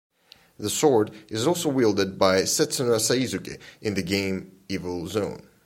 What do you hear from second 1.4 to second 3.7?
also wielded by Setsuna Saizuki